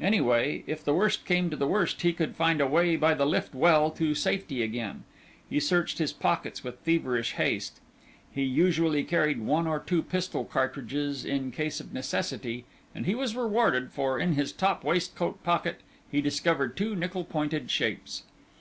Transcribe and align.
Anyway, 0.00 0.62
if 0.68 0.84
the 0.84 0.94
worst 0.94 1.24
came 1.24 1.50
to 1.50 1.56
the 1.56 1.66
worst, 1.66 2.02
he 2.02 2.12
could 2.12 2.36
find 2.36 2.60
a 2.60 2.66
way 2.68 2.94
by 2.94 3.12
the 3.12 3.26
lift 3.26 3.56
well 3.56 3.90
to 3.90 4.14
safety 4.14 4.62
again. 4.62 5.02
He 5.50 5.58
searched 5.58 5.98
his 5.98 6.12
pockets 6.12 6.62
with 6.62 6.78
feverish 6.84 7.32
haste. 7.32 7.80
He 8.30 8.44
usually 8.44 9.02
carried 9.02 9.40
one 9.40 9.66
or 9.66 9.80
two 9.80 10.04
pistol 10.04 10.44
cartridges 10.44 11.24
in 11.24 11.50
case 11.50 11.80
of 11.80 11.92
necessity, 11.92 12.66
and 12.94 13.04
he 13.04 13.16
was 13.16 13.34
rewarded, 13.34 13.90
for, 13.90 14.16
in 14.16 14.34
his 14.34 14.52
top 14.52 14.84
waistcoat 14.84 15.42
pocket, 15.42 15.80
he 16.08 16.20
discovered 16.20 16.76
two 16.76 16.94
nickel 16.94 17.24
pointed 17.24 17.68
shapes. 17.68 18.22